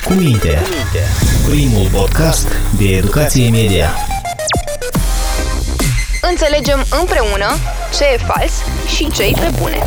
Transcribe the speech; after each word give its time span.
Cu 0.00 0.12
minte. 0.12 0.58
Primul 1.48 1.88
podcast 1.92 2.48
de 2.78 2.84
educație 2.84 3.50
media. 3.50 3.90
Înțelegem 6.30 6.84
împreună 7.00 7.46
ce 7.98 8.04
e 8.14 8.16
fals 8.16 8.52
și 8.96 9.10
ce 9.10 9.22
e 9.22 9.32
pe 9.34 9.50
bune. 9.60 9.78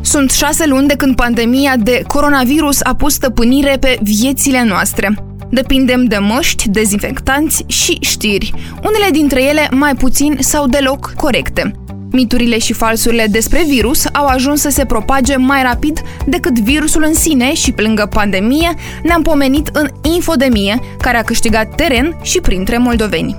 Sunt 0.00 0.30
șase 0.30 0.66
luni 0.66 0.88
de 0.88 0.94
când 0.94 1.16
pandemia 1.16 1.76
de 1.76 2.02
coronavirus 2.06 2.80
a 2.82 2.94
pus 2.94 3.12
stăpânire 3.12 3.76
pe 3.80 3.98
viețile 4.02 4.64
noastre. 4.64 5.14
Depindem 5.50 6.04
de 6.04 6.18
măști, 6.18 6.68
dezinfectanți 6.68 7.64
și 7.66 7.98
știri, 8.00 8.52
unele 8.82 9.10
dintre 9.10 9.42
ele 9.42 9.68
mai 9.70 9.94
puțin 9.94 10.36
sau 10.40 10.66
deloc 10.66 11.12
corecte. 11.16 11.72
Miturile 12.11 12.57
și 12.57 12.73
falsurile 12.73 13.27
despre 13.27 13.63
virus 13.67 14.05
au 14.13 14.25
ajuns 14.25 14.61
să 14.61 14.69
se 14.69 14.85
propage 14.85 15.35
mai 15.35 15.63
rapid 15.63 16.01
decât 16.25 16.59
virusul 16.59 17.03
în 17.03 17.13
sine 17.13 17.53
și, 17.53 17.71
pe 17.71 17.81
lângă 17.81 18.05
pandemie, 18.05 18.73
ne-am 19.03 19.21
pomenit 19.21 19.69
în 19.73 19.89
infodemie, 20.01 20.79
care 21.01 21.17
a 21.17 21.23
câștigat 21.23 21.75
teren 21.75 22.19
și 22.21 22.39
printre 22.41 22.77
moldoveni. 22.77 23.35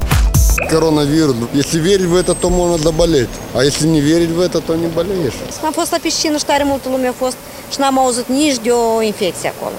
Коронавирус. 0.71 1.35
Если 1.55 1.79
верить 1.81 2.07
в 2.07 2.17
это, 2.17 2.35
то 2.35 2.49
можно 2.49 2.77
заболеть. 2.89 3.35
А 3.57 3.63
если 3.65 3.87
не 3.87 4.01
верить 4.01 4.33
в 4.39 4.41
это, 4.41 4.59
то 4.67 4.75
не 4.75 4.89
болеешь. 4.95 5.35
Am 5.65 5.73
fost 5.73 5.91
la 5.91 5.99
piscină 6.03 6.37
și 6.37 6.45
tare 6.45 6.65
multă 6.67 6.89
lume 6.91 7.07
a 7.07 7.13
fost 7.13 7.37
și 7.73 7.81
n-am 7.81 7.99
auzit 7.99 8.29
nici 8.29 8.59
de 8.63 8.71
o 8.71 9.03
infecție 9.03 9.53
acolo. 9.57 9.75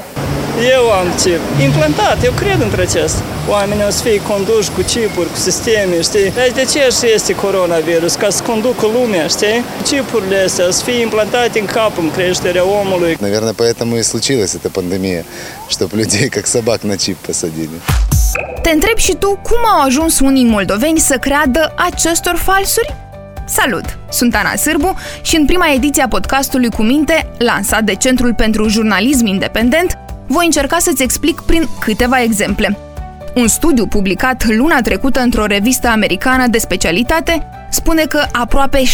Eu 0.76 0.92
am 0.92 1.08
chip 1.22 1.42
implantat, 1.64 2.24
eu 2.24 2.32
cred 2.32 2.62
într 2.62 2.80
acest. 2.80 3.24
Oamenii 3.50 3.84
o 3.88 3.90
să 3.90 4.02
fie 4.04 4.22
conduși 4.22 4.70
cu 4.70 4.82
chipuri, 4.82 5.30
cu 5.30 5.36
sisteme, 5.36 6.02
știi? 6.02 6.32
Dar 6.36 6.48
de 6.54 6.66
ce 6.72 6.80
și 6.98 7.14
este 7.14 7.36
coronavirus? 7.36 8.14
Ca 8.16 8.30
să 8.30 8.44
conducă 8.44 8.86
lumea, 8.98 9.28
știi? 9.28 9.64
Chipurile 9.84 10.44
astea 10.46 10.66
să 10.70 10.84
fie 10.84 11.02
implantate 11.02 11.60
în 11.60 11.66
cap 11.66 11.98
în 11.98 12.12
creșterea 12.12 12.64
omului. 12.82 13.18
Наверное, 13.20 13.54
поэтому 13.62 13.92
и 13.98 14.04
случилась 14.12 14.54
эта 14.60 14.70
пандемия, 14.78 15.24
чтобы 15.74 15.96
людей 16.02 16.28
как 16.36 16.46
собак 16.46 16.80
на 16.82 16.96
чип 16.96 17.18
посадили. 17.26 17.78
Te 18.62 18.70
întreb 18.70 18.98
și 18.98 19.14
tu 19.14 19.28
cum 19.28 19.60
au 19.74 19.86
ajuns 19.86 20.20
unii 20.20 20.46
moldoveni 20.46 21.00
să 21.00 21.18
creadă 21.18 21.74
acestor 21.76 22.36
falsuri? 22.36 22.96
Salut! 23.48 23.98
Sunt 24.10 24.36
Ana 24.36 24.56
Sârbu 24.56 24.96
și 25.22 25.36
în 25.36 25.46
prima 25.46 25.72
ediție 25.74 26.04
a 26.04 26.08
podcastului 26.08 26.70
Cu 26.70 26.82
Minte, 26.84 27.32
lansat 27.38 27.84
de 27.84 27.96
Centrul 27.96 28.34
pentru 28.34 28.68
Jurnalism 28.68 29.26
Independent, 29.26 29.98
voi 30.33 30.45
încerca 30.45 30.79
să-ți 30.79 31.03
explic 31.03 31.41
prin 31.41 31.69
câteva 31.81 32.23
exemple. 32.23 32.79
Un 33.35 33.49
studiu 33.49 33.87
publicat 33.87 34.45
luna 34.49 34.81
trecută 34.81 35.21
într-o 35.21 35.47
revistă 35.47 35.89
americană 35.89 36.47
de 36.47 36.59
specialitate 36.59 37.47
spune 37.71 38.03
că 38.03 38.25
aproape 38.33 38.79
6.000 38.79 38.87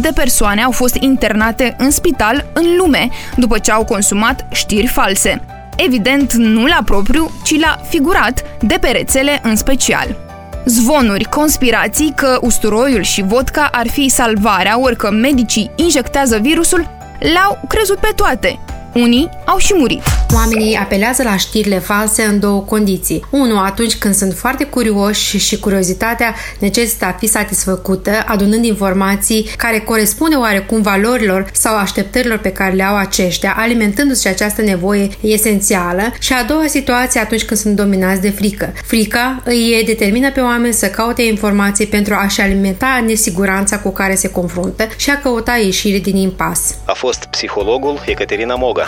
de 0.00 0.10
persoane 0.14 0.62
au 0.62 0.70
fost 0.70 0.94
internate 0.94 1.74
în 1.78 1.90
spital 1.90 2.46
în 2.52 2.64
lume 2.78 3.08
după 3.36 3.58
ce 3.58 3.70
au 3.70 3.84
consumat 3.84 4.46
știri 4.52 4.86
false. 4.86 5.42
Evident, 5.76 6.32
nu 6.32 6.66
la 6.66 6.78
propriu, 6.84 7.30
ci 7.44 7.60
la 7.60 7.80
figurat, 7.88 8.44
de 8.60 8.76
pe 8.80 8.88
rețele 8.88 9.40
în 9.42 9.56
special. 9.56 10.16
Zvonuri, 10.64 11.24
conspirații 11.24 12.12
că 12.16 12.38
usturoiul 12.40 13.02
și 13.02 13.22
vodka 13.22 13.68
ar 13.72 13.88
fi 13.88 14.08
salvarea, 14.08 14.80
ori 14.80 14.96
că 14.96 15.10
medicii 15.10 15.70
injectează 15.76 16.38
virusul, 16.38 16.90
le-au 17.18 17.58
crezut 17.68 17.98
pe 17.98 18.12
toate. 18.16 18.58
Unii 18.94 19.28
au 19.44 19.58
și 19.58 19.74
murit. 19.76 20.02
Oamenii 20.34 20.74
apelează 20.74 21.22
la 21.22 21.36
știrile 21.36 21.78
false 21.78 22.22
în 22.22 22.40
două 22.40 22.60
condiții. 22.60 23.24
Unu, 23.30 23.58
atunci 23.58 23.96
când 23.96 24.14
sunt 24.14 24.34
foarte 24.34 24.64
curioși 24.64 25.38
și 25.38 25.58
curiozitatea 25.58 26.34
necesită 26.58 27.04
a 27.04 27.16
fi 27.18 27.26
satisfăcută, 27.26 28.10
adunând 28.26 28.64
informații 28.64 29.50
care 29.56 29.78
corespunde 29.78 30.36
oarecum 30.36 30.82
valorilor 30.82 31.50
sau 31.52 31.76
așteptărilor 31.76 32.38
pe 32.38 32.52
care 32.52 32.74
le 32.74 32.82
au 32.82 32.96
aceștia, 32.96 33.54
alimentându-și 33.56 34.26
această 34.26 34.62
nevoie 34.62 35.08
esențială. 35.20 36.02
Și 36.18 36.32
a 36.32 36.42
doua 36.42 36.64
situație 36.66 37.20
atunci 37.20 37.44
când 37.44 37.60
sunt 37.60 37.76
dominați 37.76 38.20
de 38.20 38.30
frică. 38.30 38.72
Frica 38.84 39.42
îi 39.44 39.82
determină 39.86 40.30
pe 40.30 40.40
oameni 40.40 40.74
să 40.74 40.86
caute 40.86 41.22
informații 41.22 41.86
pentru 41.86 42.14
a-și 42.14 42.40
alimenta 42.40 43.02
nesiguranța 43.06 43.78
cu 43.78 43.90
care 43.90 44.14
se 44.14 44.30
confruntă 44.30 44.88
și 44.96 45.10
a 45.10 45.20
căuta 45.20 45.56
ieșire 45.56 45.98
din 45.98 46.16
impas. 46.16 46.74
A 46.84 46.92
fost 46.92 47.24
psihologul 47.24 48.02
Ecaterina 48.06 48.54
Moga. 48.54 48.86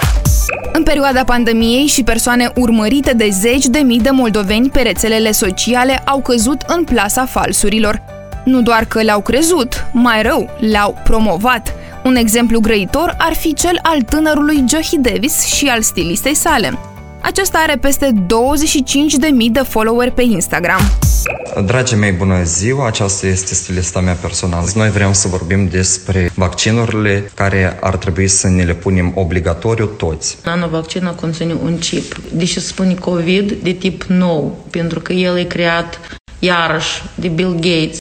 În 0.72 0.82
perioada 0.82 1.24
pandemiei 1.24 1.86
și 1.86 2.02
persoane 2.02 2.52
urmărite 2.56 3.12
de 3.12 3.28
zeci 3.30 3.66
de 3.66 3.78
mii 3.78 4.00
de 4.00 4.10
moldoveni 4.10 4.70
pe 4.70 4.80
rețelele 4.80 5.32
sociale 5.32 6.02
au 6.04 6.20
căzut 6.20 6.60
în 6.66 6.84
plasa 6.84 7.24
falsurilor. 7.24 8.02
Nu 8.44 8.62
doar 8.62 8.84
că 8.84 9.02
le-au 9.02 9.20
crezut, 9.20 9.86
mai 9.92 10.22
rău, 10.22 10.50
le-au 10.60 10.98
promovat. 11.04 11.74
Un 12.04 12.16
exemplu 12.16 12.60
grăitor 12.60 13.14
ar 13.18 13.34
fi 13.34 13.54
cel 13.54 13.78
al 13.82 14.02
tânărului 14.02 14.64
Johi 14.68 14.98
Davis 14.98 15.44
și 15.44 15.66
al 15.66 15.82
stilistei 15.82 16.34
sale. 16.34 16.78
Acesta 17.22 17.58
are 17.58 17.76
peste 17.76 18.12
25.000 18.12 18.26
de 19.50 19.60
followeri 19.60 20.10
pe 20.10 20.22
Instagram. 20.22 20.80
Dragii 21.64 21.96
mei, 21.96 22.12
bună 22.12 22.42
ziua! 22.42 22.86
Aceasta 22.86 23.26
este 23.26 23.54
stilista 23.54 24.00
mea 24.00 24.12
personală. 24.12 24.66
Noi 24.74 24.90
vrem 24.90 25.12
să 25.12 25.28
vorbim 25.28 25.68
despre 25.68 26.30
vaccinurile 26.34 27.30
care 27.34 27.78
ar 27.80 27.96
trebui 27.96 28.28
să 28.28 28.48
ne 28.48 28.62
le 28.62 28.74
punem 28.74 29.12
obligatoriu 29.14 29.86
toți. 29.86 30.38
Nanovaccinul 30.44 31.14
conține 31.14 31.54
un 31.62 31.78
chip. 31.78 32.20
Deși 32.32 32.60
spune 32.60 32.94
COVID 32.94 33.52
de 33.52 33.70
tip 33.72 34.02
nou, 34.02 34.64
pentru 34.70 35.00
că 35.00 35.12
el 35.12 35.38
e 35.38 35.44
creat 35.44 36.00
iarăși 36.38 37.02
de 37.14 37.28
Bill 37.28 37.54
Gates. 37.54 37.96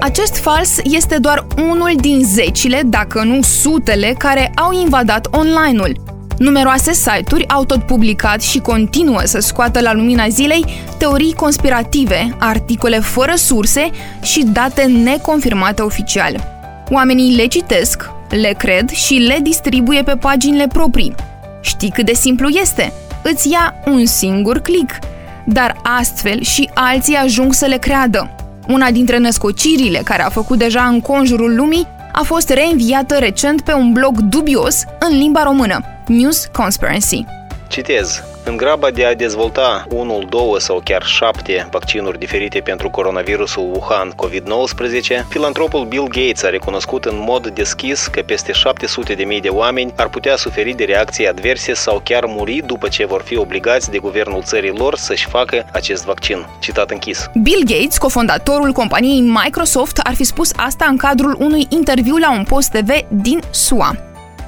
Acest 0.00 0.36
fals 0.36 0.76
este 0.82 1.18
doar 1.18 1.46
unul 1.56 1.92
din 2.00 2.22
zecile, 2.24 2.82
dacă 2.84 3.22
nu 3.22 3.42
sutele, 3.42 4.14
care 4.18 4.52
au 4.54 4.72
invadat 4.80 5.28
online-ul. 5.30 6.03
Numeroase 6.44 6.92
site-uri 6.92 7.48
au 7.48 7.64
tot 7.64 7.82
publicat 7.82 8.42
și 8.42 8.58
continuă 8.58 9.20
să 9.24 9.38
scoată 9.38 9.80
la 9.80 9.92
lumina 9.92 10.28
zilei 10.28 10.64
teorii 10.98 11.32
conspirative, 11.32 12.36
articole 12.38 12.98
fără 12.98 13.32
surse 13.36 13.90
și 14.22 14.44
date 14.52 14.82
neconfirmate 14.82 15.82
oficial. 15.82 16.44
Oamenii 16.90 17.36
le 17.36 17.46
citesc, 17.46 18.10
le 18.30 18.54
cred 18.58 18.90
și 18.90 19.14
le 19.14 19.38
distribuie 19.42 20.02
pe 20.02 20.16
paginile 20.16 20.66
proprii. 20.66 21.14
Știi 21.60 21.90
cât 21.90 22.06
de 22.06 22.14
simplu 22.14 22.48
este? 22.48 22.92
Îți 23.22 23.50
ia 23.50 23.74
un 23.86 24.06
singur 24.06 24.58
click. 24.58 24.98
Dar 25.46 25.76
astfel 25.98 26.42
și 26.42 26.70
alții 26.74 27.14
ajung 27.14 27.52
să 27.52 27.66
le 27.66 27.76
creadă. 27.76 28.30
Una 28.68 28.90
dintre 28.90 29.18
născocirile 29.18 30.00
care 30.04 30.22
a 30.22 30.28
făcut 30.28 30.58
deja 30.58 30.82
în 30.82 31.00
conjurul 31.00 31.54
lumii 31.54 31.86
a 32.12 32.22
fost 32.22 32.48
reînviată 32.48 33.14
recent 33.14 33.60
pe 33.60 33.72
un 33.72 33.92
blog 33.92 34.20
dubios 34.20 34.84
în 34.98 35.18
limba 35.18 35.42
română, 35.42 35.93
News 36.06 36.46
Conspiracy. 36.52 37.24
Citez. 37.68 38.22
În 38.44 38.56
graba 38.56 38.90
de 38.90 39.04
a 39.04 39.14
dezvolta 39.14 39.86
unul, 39.88 40.26
două 40.28 40.58
sau 40.58 40.80
chiar 40.84 41.02
șapte 41.02 41.68
vaccinuri 41.70 42.18
diferite 42.18 42.60
pentru 42.60 42.90
coronavirusul 42.90 43.70
Wuhan 43.72 44.12
COVID-19, 44.24 45.28
filantropul 45.28 45.84
Bill 45.84 46.08
Gates 46.08 46.42
a 46.42 46.48
recunoscut 46.48 47.04
în 47.04 47.16
mod 47.18 47.48
deschis 47.48 48.06
că 48.06 48.20
peste 48.20 48.52
700 48.52 49.14
de 49.14 49.24
mii 49.24 49.40
de 49.40 49.48
oameni 49.48 49.92
ar 49.96 50.08
putea 50.08 50.36
suferi 50.36 50.72
de 50.72 50.84
reacții 50.84 51.28
adverse 51.28 51.74
sau 51.74 52.00
chiar 52.04 52.24
muri 52.24 52.62
după 52.66 52.88
ce 52.88 53.06
vor 53.06 53.22
fi 53.22 53.36
obligați 53.36 53.90
de 53.90 53.98
guvernul 53.98 54.42
țării 54.42 54.76
lor 54.76 54.96
să-și 54.96 55.26
facă 55.26 55.66
acest 55.72 56.04
vaccin. 56.04 56.46
Citat 56.60 56.90
închis. 56.90 57.30
Bill 57.42 57.62
Gates, 57.66 57.98
cofondatorul 57.98 58.72
companiei 58.72 59.20
Microsoft, 59.20 59.98
ar 59.98 60.14
fi 60.14 60.24
spus 60.24 60.52
asta 60.56 60.86
în 60.90 60.96
cadrul 60.96 61.36
unui 61.38 61.66
interviu 61.68 62.16
la 62.16 62.32
un 62.32 62.44
post 62.44 62.70
TV 62.70 62.90
din 63.08 63.40
SUA. 63.50 64.03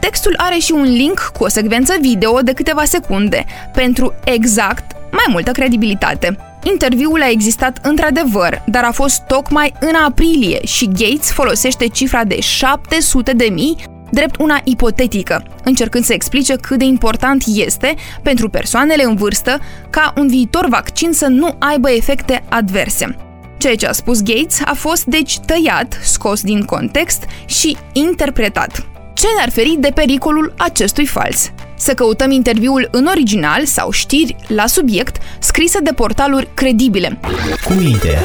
Textul 0.06 0.34
are 0.36 0.58
și 0.58 0.72
un 0.72 0.82
link 0.82 1.30
cu 1.36 1.44
o 1.44 1.48
secvență 1.48 1.94
video 2.00 2.40
de 2.40 2.52
câteva 2.52 2.84
secunde, 2.84 3.44
pentru 3.72 4.14
exact 4.24 4.92
mai 5.10 5.24
multă 5.28 5.50
credibilitate. 5.50 6.36
Interviul 6.62 7.22
a 7.22 7.30
existat 7.30 7.78
într-adevăr, 7.82 8.62
dar 8.66 8.84
a 8.84 8.90
fost 8.90 9.20
tocmai 9.20 9.72
în 9.80 9.94
aprilie 9.94 10.64
și 10.64 10.88
Gates 10.88 11.30
folosește 11.30 11.86
cifra 11.86 12.24
de 12.24 12.40
700 12.40 13.32
de 13.32 13.48
mii 13.52 13.76
drept 14.10 14.36
una 14.40 14.60
ipotetică, 14.64 15.42
încercând 15.64 16.04
să 16.04 16.12
explice 16.12 16.56
cât 16.56 16.78
de 16.78 16.84
important 16.84 17.44
este 17.46 17.94
pentru 18.22 18.48
persoanele 18.48 19.04
în 19.04 19.14
vârstă 19.14 19.60
ca 19.90 20.12
un 20.16 20.28
viitor 20.28 20.68
vaccin 20.68 21.12
să 21.12 21.26
nu 21.26 21.56
aibă 21.58 21.90
efecte 21.90 22.44
adverse. 22.48 23.16
Ceea 23.58 23.74
ce 23.74 23.86
a 23.86 23.92
spus 23.92 24.22
Gates 24.22 24.60
a 24.64 24.74
fost 24.74 25.04
deci 25.04 25.38
tăiat, 25.38 25.98
scos 26.02 26.40
din 26.40 26.64
context 26.64 27.24
și 27.46 27.76
interpretat. 27.92 28.86
Ce 29.16 29.26
ne-ar 29.36 29.50
feri 29.50 29.76
de 29.80 29.90
pericolul 29.94 30.54
acestui 30.58 31.06
fals? 31.06 31.50
Să 31.76 31.94
căutăm 31.94 32.30
interviul 32.30 32.88
în 32.90 33.06
original 33.06 33.64
sau 33.64 33.90
știri 33.90 34.36
la 34.46 34.66
subiect 34.66 35.16
scrise 35.38 35.78
de 35.80 35.90
portaluri 35.92 36.48
credibile. 36.54 37.18
Cu 37.64 37.72
minte. 37.72 38.18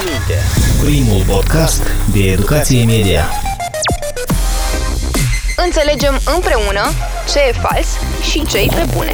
Primul 0.83 1.23
podcast 1.27 1.83
de 2.13 2.19
educație 2.19 2.85
media. 2.85 3.25
Înțelegem 5.65 6.19
împreună 6.35 6.81
ce 7.31 7.39
e 7.49 7.51
fals 7.51 7.87
și 8.31 8.45
ce 8.45 8.57
e 8.57 8.67
pe 8.67 8.85
bune. 8.95 9.13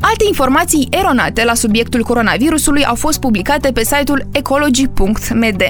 Alte 0.00 0.24
informații 0.26 0.88
eronate 0.90 1.44
la 1.44 1.54
subiectul 1.54 2.02
coronavirusului 2.02 2.84
au 2.84 2.94
fost 2.94 3.20
publicate 3.20 3.72
pe 3.72 3.84
site-ul 3.84 4.26
ecology.md. 4.32 5.62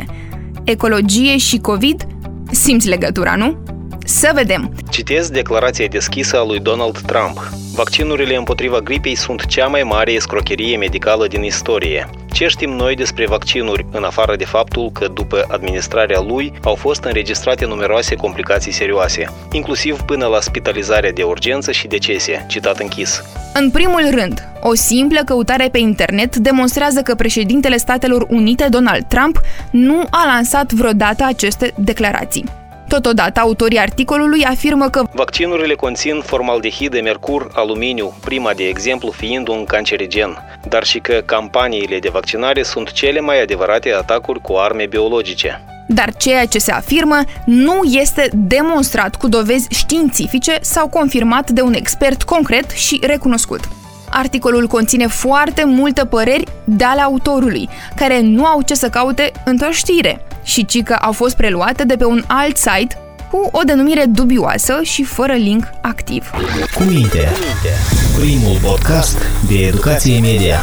Ecologie 0.65 1.39
și 1.39 1.59
COVID 1.59 2.07
Simți 2.51 2.89
legătura, 2.89 3.37
nu? 3.37 3.63
Să 4.05 4.31
vedem! 4.35 4.75
Citez 4.91 5.31
declarația 5.31 5.87
deschisă 5.87 6.39
a 6.39 6.45
lui 6.45 6.61
Donald 6.61 6.99
Trump. 6.99 7.51
Vaccinurile 7.75 8.37
împotriva 8.37 8.81
gripei 8.81 9.15
sunt 9.15 9.47
cea 9.47 9.67
mai 9.67 9.83
mare 9.83 10.13
escrocherie 10.13 10.77
medicală 10.77 11.27
din 11.27 11.43
istorie. 11.43 12.09
Ce 12.33 12.47
știm 12.47 12.71
noi 12.71 12.95
despre 12.95 13.27
vaccinuri, 13.27 13.87
în 13.91 14.05
afară 14.05 14.37
de 14.37 14.45
faptul 14.45 14.91
că 14.93 15.09
după 15.09 15.45
administrarea 15.49 16.21
lui 16.21 16.53
au 16.63 16.75
fost 16.75 17.05
înregistrate 17.05 17.65
numeroase 17.65 18.15
complicații 18.15 18.73
serioase, 18.73 19.33
inclusiv 19.53 20.01
până 20.01 20.27
la 20.27 20.41
spitalizarea 20.41 21.13
de 21.13 21.23
urgență 21.23 21.73
și 21.73 21.87
decese, 21.87 22.45
citat 22.49 22.79
închis. 22.79 23.23
În 23.55 23.71
primul 23.71 24.09
rând, 24.11 24.49
o 24.61 24.75
simplă 24.75 25.21
căutare 25.25 25.69
pe 25.69 25.79
internet 25.79 26.37
demonstrează 26.37 27.01
că 27.01 27.15
președintele 27.15 27.77
Statelor 27.77 28.27
Unite, 28.29 28.67
Donald 28.71 29.05
Trump, 29.09 29.41
nu 29.71 30.03
a 30.11 30.27
lansat 30.27 30.73
vreodată 30.73 31.25
aceste 31.25 31.73
declarații. 31.77 32.61
Totodată, 32.93 33.41
autorii 33.41 33.79
articolului 33.79 34.45
afirmă 34.45 34.89
că 34.89 35.03
vaccinurile 35.13 35.75
conțin 35.75 36.21
formaldehid 36.21 36.91
de 36.91 37.01
mercur, 37.01 37.51
aluminiu, 37.55 38.15
prima 38.21 38.53
de 38.53 38.65
exemplu 38.65 39.11
fiind 39.11 39.49
un 39.49 39.65
cancerigen, 39.65 40.39
dar 40.69 40.85
și 40.85 40.99
că 40.99 41.23
campaniile 41.27 41.99
de 41.99 42.09
vaccinare 42.13 42.63
sunt 42.63 42.93
cele 42.93 43.21
mai 43.21 43.43
adevărate 43.43 43.93
atacuri 43.93 44.41
cu 44.41 44.55
arme 44.55 44.87
biologice. 44.87 45.65
Dar 45.89 46.15
ceea 46.17 46.47
ce 46.47 46.59
se 46.59 46.73
afirmă 46.73 47.19
nu 47.45 47.81
este 47.83 48.31
demonstrat 48.33 49.17
cu 49.17 49.29
dovezi 49.29 49.67
științifice 49.71 50.59
sau 50.61 50.89
confirmat 50.89 51.51
de 51.51 51.61
un 51.61 51.75
expert 51.75 52.23
concret 52.23 52.71
și 52.71 53.01
recunoscut. 53.07 53.61
Articolul 54.11 54.67
conține 54.67 55.07
foarte 55.07 55.65
multe 55.65 56.07
păreri 56.07 56.45
de 56.65 56.85
ale 56.85 57.01
autorului, 57.01 57.69
care 57.97 58.21
nu 58.21 58.47
au 58.47 58.63
ce 58.63 58.75
să 58.75 58.89
caute 58.89 59.33
într-o 59.45 59.71
știre, 59.71 60.27
și 60.43 60.65
ci 60.65 60.83
că 60.83 60.93
au 60.93 61.13
fost 61.13 61.37
preluate 61.37 61.85
de 61.85 61.97
pe 61.97 62.05
un 62.05 62.25
alt 62.27 62.57
site 62.57 62.97
cu 63.31 63.49
o 63.53 63.63
denumire 63.63 64.05
dubioasă 64.05 64.81
și 64.83 65.03
fără 65.03 65.33
link 65.33 65.71
activ. 65.83 66.31
Cu 66.75 66.83
minte, 66.83 67.29
primul 68.19 68.59
podcast 68.63 69.19
de 69.49 69.67
educație 69.67 70.21
media. 70.21 70.61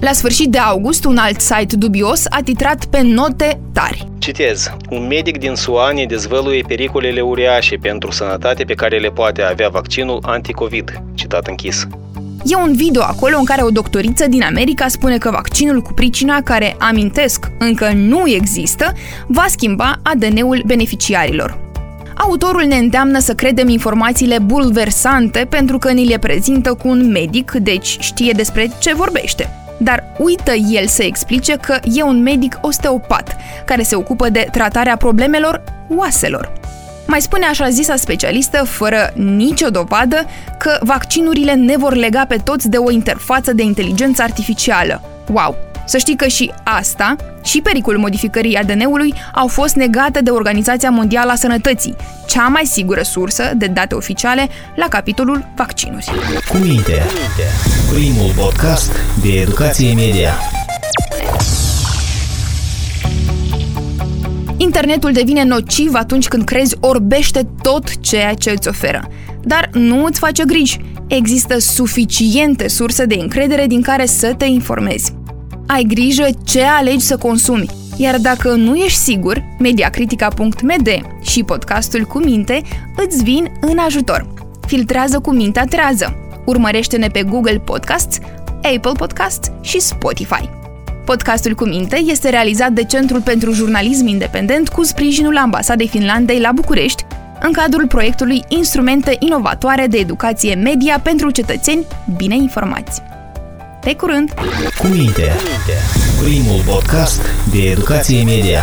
La 0.00 0.12
sfârșit 0.12 0.50
de 0.50 0.58
august, 0.58 1.04
un 1.04 1.16
alt 1.16 1.40
site 1.40 1.76
dubios 1.76 2.24
a 2.28 2.40
titrat 2.44 2.84
pe 2.84 3.00
note 3.02 3.60
tari. 3.72 4.08
Citez. 4.18 4.70
Un 4.90 5.06
medic 5.06 5.38
din 5.38 5.54
SUA 5.54 5.92
ne 5.92 6.04
dezvăluie 6.04 6.62
pericolele 6.66 7.20
uriașe 7.20 7.76
pentru 7.76 8.10
sănătate 8.10 8.64
pe 8.64 8.74
care 8.74 8.98
le 8.98 9.08
poate 9.08 9.42
avea 9.42 9.68
vaccinul 9.68 10.22
anticovid. 10.22 11.02
Citat 11.14 11.46
închis. 11.46 11.86
E 12.48 12.54
un 12.54 12.72
video 12.72 13.02
acolo 13.02 13.38
în 13.38 13.44
care 13.44 13.62
o 13.62 13.70
doctoriță 13.70 14.26
din 14.28 14.42
America 14.42 14.88
spune 14.88 15.18
că 15.18 15.30
vaccinul 15.30 15.82
cu 15.82 15.92
pricina, 15.92 16.42
care, 16.42 16.76
amintesc, 16.78 17.50
încă 17.58 17.92
nu 17.94 18.22
există, 18.26 18.92
va 19.26 19.44
schimba 19.48 20.00
ADN-ul 20.02 20.62
beneficiarilor. 20.66 21.58
Autorul 22.14 22.64
ne 22.64 22.76
îndeamnă 22.76 23.18
să 23.18 23.34
credem 23.34 23.68
informațiile 23.68 24.38
bulversante 24.38 25.46
pentru 25.48 25.78
că 25.78 25.90
ni 25.90 26.08
le 26.08 26.18
prezintă 26.18 26.74
cu 26.74 26.88
un 26.88 27.10
medic, 27.10 27.50
deci 27.50 27.96
știe 28.00 28.32
despre 28.32 28.70
ce 28.78 28.94
vorbește. 28.94 29.50
Dar 29.78 30.04
uită 30.18 30.52
el 30.52 30.86
să 30.86 31.02
explice 31.02 31.56
că 31.56 31.78
e 31.92 32.02
un 32.02 32.22
medic 32.22 32.58
osteopat, 32.60 33.36
care 33.64 33.82
se 33.82 33.96
ocupă 33.96 34.28
de 34.28 34.48
tratarea 34.52 34.96
problemelor 34.96 35.62
oaselor. 35.96 36.52
Mai 37.06 37.20
spune 37.20 37.46
așa 37.46 37.68
zisa 37.68 37.96
specialistă, 37.96 38.64
fără 38.64 39.12
nicio 39.14 39.70
dovadă, 39.70 40.26
că 40.58 40.78
vaccinurile 40.80 41.52
ne 41.52 41.76
vor 41.76 41.94
lega 41.94 42.24
pe 42.28 42.36
toți 42.44 42.68
de 42.68 42.76
o 42.76 42.90
interfață 42.90 43.52
de 43.52 43.62
inteligență 43.62 44.22
artificială. 44.22 45.02
Wow! 45.32 45.56
Să 45.88 45.98
știi 45.98 46.16
că 46.16 46.26
și 46.26 46.52
asta, 46.62 47.16
și 47.44 47.60
pericolul 47.60 48.00
modificării 48.00 48.56
ADN-ului, 48.56 49.14
au 49.34 49.46
fost 49.46 49.74
negate 49.74 50.20
de 50.20 50.30
Organizația 50.30 50.90
Mondială 50.90 51.30
a 51.30 51.34
Sănătății, 51.34 51.96
cea 52.26 52.46
mai 52.46 52.64
sigură 52.64 53.02
sursă 53.02 53.50
de 53.56 53.66
date 53.66 53.94
oficiale 53.94 54.48
la 54.74 54.88
capitolul 54.88 55.48
vaccinuri. 55.56 56.06
Cu 56.48 56.56
minte, 56.56 57.02
primul 57.92 58.32
podcast 58.36 58.92
de 59.22 59.28
educație 59.28 59.94
media. 59.94 60.32
Internetul 64.76 65.12
devine 65.12 65.44
nociv 65.44 65.94
atunci 65.94 66.28
când 66.28 66.44
crezi 66.44 66.76
orbește 66.80 67.46
tot 67.62 68.00
ceea 68.00 68.34
ce 68.34 68.50
îți 68.50 68.68
oferă. 68.68 69.08
Dar 69.42 69.70
nu 69.72 70.04
îți 70.04 70.18
face 70.18 70.44
griji. 70.44 70.80
Există 71.06 71.58
suficiente 71.58 72.68
surse 72.68 73.04
de 73.04 73.14
încredere 73.14 73.66
din 73.66 73.82
care 73.82 74.06
să 74.06 74.34
te 74.34 74.44
informezi. 74.44 75.12
Ai 75.66 75.82
grijă 75.82 76.26
ce 76.44 76.62
alegi 76.62 77.04
să 77.04 77.16
consumi. 77.16 77.66
Iar 77.96 78.18
dacă 78.18 78.54
nu 78.54 78.74
ești 78.74 78.98
sigur, 78.98 79.42
mediacritica.md 79.58 80.88
și 81.22 81.42
podcastul 81.42 82.04
cu 82.04 82.18
minte 82.18 82.62
îți 83.06 83.22
vin 83.22 83.52
în 83.60 83.78
ajutor. 83.78 84.26
Filtrează 84.66 85.18
cu 85.20 85.30
mintea 85.30 85.64
trează. 85.64 86.16
Urmărește-ne 86.46 87.08
pe 87.08 87.22
Google 87.22 87.58
Podcasts, 87.58 88.18
Apple 88.74 88.92
Podcasts 88.96 89.50
și 89.60 89.80
Spotify. 89.80 90.65
Podcastul 91.06 91.54
cu 91.54 91.64
minte 91.64 92.02
este 92.06 92.28
realizat 92.28 92.70
de 92.70 92.84
Centrul 92.84 93.20
pentru 93.20 93.52
Jurnalism 93.52 94.06
Independent 94.06 94.68
cu 94.68 94.84
sprijinul 94.84 95.36
Ambasadei 95.36 95.88
Finlandei 95.88 96.40
la 96.40 96.52
București, 96.54 97.04
în 97.40 97.52
cadrul 97.52 97.86
proiectului 97.86 98.44
Instrumente 98.48 99.16
inovatoare 99.18 99.86
de 99.86 99.98
educație 99.98 100.54
media 100.54 101.00
pentru 101.02 101.30
cetățeni 101.30 101.86
bine 102.16 102.34
informați. 102.34 103.02
Pe 103.80 103.94
curând! 103.94 104.30
Cu 104.78 104.86
minte, 104.86 105.32
primul 106.22 106.62
podcast 106.64 107.20
de 107.52 107.70
educație 107.70 108.24
media. 108.24 108.62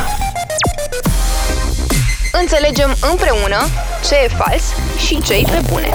Înțelegem 2.42 2.96
împreună 3.12 3.58
ce 4.08 4.16
e 4.16 4.28
fals 4.28 4.64
și 5.08 5.22
ce 5.22 5.34
e 5.34 5.44
pe 5.52 5.62
bune. 5.70 5.94